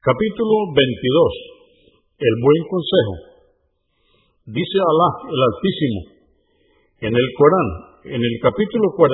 Capítulo 0.00 0.72
22. 0.72 2.24
El 2.24 2.34
buen 2.40 2.62
consejo. 2.72 3.14
Dice 4.48 4.78
Alá 4.80 5.28
el 5.28 5.40
Altísimo 5.44 6.00
en 7.04 7.12
el 7.12 7.28
Corán, 7.36 7.68
en 8.08 8.22
el 8.24 8.36
capítulo 8.40 8.96
49, 8.96 9.12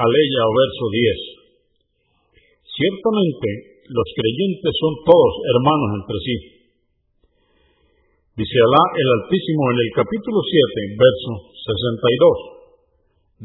aleya 0.00 0.42
o 0.48 0.52
verso 0.56 0.84
10. 0.96 2.72
Ciertamente 2.72 3.84
los 3.92 4.08
creyentes 4.16 4.72
son 4.80 4.92
todos 5.04 5.32
hermanos 5.44 5.90
entre 6.00 6.18
sí. 6.24 6.36
Dice 8.32 8.56
Alá 8.64 8.82
el 8.96 9.08
Altísimo 9.12 9.62
en 9.76 9.78
el 9.84 9.90
capítulo 9.92 10.40
7, 10.40 11.04
verso 11.04 11.32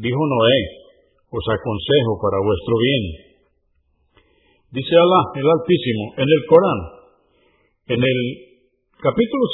Dijo 0.00 0.16
Noé, 0.16 0.60
os 1.28 1.44
aconsejo 1.44 2.12
para 2.24 2.40
vuestro 2.40 2.72
bien 2.80 3.33
Dice 4.74 4.90
Alá, 4.90 5.22
el 5.38 5.46
Altísimo, 5.46 6.18
en 6.18 6.26
el 6.26 6.42
Corán, 6.50 6.80
en 7.94 8.00
el 8.02 8.20
capítulo 8.98 9.44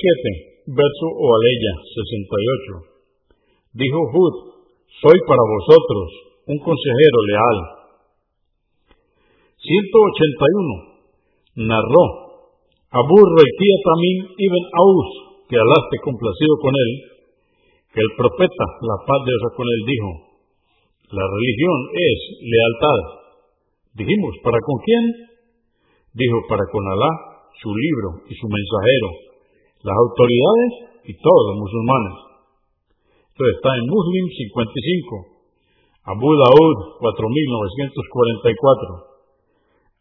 7, 0.65 0.73
verso 0.73 1.07
o 1.13 1.27
aleya 1.37 1.73
68. 1.93 3.77
Dijo 3.77 4.01
Hud, 4.01 4.35
soy 4.89 5.19
para 5.29 5.45
vosotros 5.45 6.09
un 6.49 6.57
consejero 6.65 7.19
leal. 7.29 7.59
181. 9.61 11.69
Narró 11.69 12.05
Abu 12.89 13.17
Reikia 13.21 13.77
Tamim 13.85 14.19
ibn 14.25 14.65
Aus, 14.73 15.09
que 15.53 15.61
Alá 15.61 15.85
esté 15.85 16.01
complacido 16.01 16.57
con 16.65 16.73
él, 16.73 16.91
que 17.93 18.01
el 18.01 18.13
profeta, 18.17 18.67
la 18.89 18.97
paz 19.05 19.21
de 19.29 19.37
Dios 19.37 19.53
con 19.53 19.69
él, 19.69 19.83
dijo, 19.85 20.11
la 21.13 21.29
religión 21.29 21.79
es 22.09 22.19
lealtad 22.41 23.20
Dijimos, 23.95 24.35
¿para 24.43 24.59
con 24.63 24.79
quién? 24.87 25.05
Dijo, 26.15 26.39
para 26.49 26.65
con 26.71 26.87
Alá, 26.87 27.11
su 27.59 27.75
libro 27.75 28.23
y 28.31 28.35
su 28.35 28.47
mensajero, 28.47 29.09
las 29.83 29.97
autoridades 29.99 30.73
y 31.11 31.13
todos 31.19 31.43
los 31.51 31.59
musulmanes. 31.59 32.15
Esto 33.35 33.43
está 33.57 33.75
en 33.75 33.91
Muslim 33.91 34.31
55, 34.31 35.43
Abu 36.07 36.31
Daud 36.39 37.03
4944, 37.03 39.11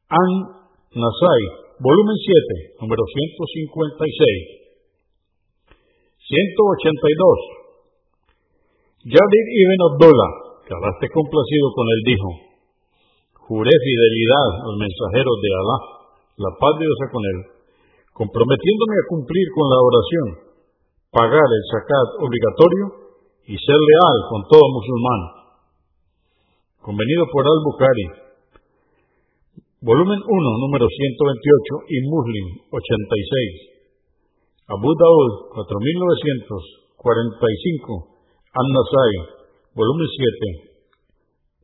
An 0.09 0.58
Nasai, 0.90 1.44
volumen 1.81 2.18
7, 2.18 2.81
número 2.81 3.06
156. 3.06 4.58
182. 6.30 7.58
Yadir 9.09 9.46
ibn 9.50 9.81
Abdullah, 9.94 10.62
que 10.66 10.74
Alá 10.78 10.90
esté 10.94 11.09
complacido 11.09 11.74
con 11.74 11.86
él, 11.90 12.02
dijo, 12.06 12.48
juré 13.50 13.73
fidelidad 13.81 14.61
al 14.61 14.78
mensajero 14.78 15.33
de 15.42 15.50
Alá, 15.58 16.05
la 16.38 16.53
paz 16.61 16.78
de 16.78 16.86
Dios 16.86 17.02
con 17.09 17.25
él, 17.25 17.50
comprometiéndome 18.14 18.94
a 18.94 19.09
cumplir 19.09 19.41
con 19.58 19.66
la 19.73 19.81
oración, 19.81 20.53
pagar 21.09 21.50
el 21.50 21.66
zakat 21.73 22.22
obligatorio 22.22 23.09
y 23.50 23.58
ser 23.58 23.73
leal 23.73 24.17
con 24.30 24.45
todo 24.53 24.61
musulmán. 24.69 25.50
Convenido 26.78 27.25
por 27.33 27.41
Al-Bukhari, 27.41 28.38
volumen 29.81 30.22
1, 30.22 30.30
número 30.69 30.86
128 30.86 31.89
y 31.89 32.06
Muslim 32.06 32.69
86. 32.69 34.78
Abu 34.78 34.94
Daud 34.94 35.58
4945, 35.58 38.13
An-Nasai, 38.53 39.41
volumen 39.73 40.06
7, 40.06 40.69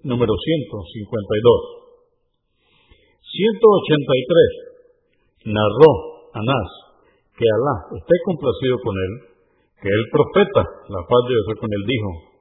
número 0.06 0.38
152. 0.38 1.82
183. 3.26 5.50
Narró 5.50 6.30
Anás 6.34 6.70
que 7.36 7.44
Alá 7.44 7.76
esté 8.00 8.16
complacido 8.24 8.80
con 8.80 8.96
él, 8.96 9.36
que 9.82 9.90
el 9.92 10.06
profeta, 10.08 10.64
la 10.88 11.04
paz 11.04 11.22
de 11.28 11.36
Dios 11.36 11.52
con 11.60 11.68
él, 11.68 11.84
dijo, 11.84 12.32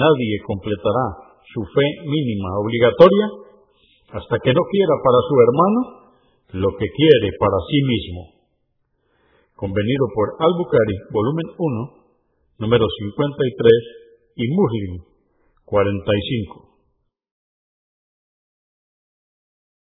nadie 0.00 0.40
completará 0.46 1.36
su 1.52 1.60
fe 1.68 1.84
mínima 2.08 2.48
obligatoria 2.64 3.28
hasta 4.16 4.40
que 4.40 4.56
no 4.56 4.64
quiera 4.72 4.96
para 5.04 5.20
su 5.28 5.36
hermano 5.36 5.80
lo 6.64 6.72
que 6.78 6.86
quiere 6.86 7.28
para 7.36 7.58
sí 7.68 7.76
mismo. 7.82 8.40
Convenido 9.56 10.06
por 10.14 10.36
Al-Bukhari, 10.38 10.96
volumen 11.12 11.46
1, 11.58 11.92
número 12.58 12.86
53 12.88 13.72
y 14.36 14.48
Muslim 14.48 15.04
45. 15.66 16.61